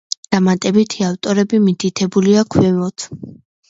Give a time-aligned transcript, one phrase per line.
[0.35, 3.11] დამატებითი ავტორები მითითებულია ქვემოთ.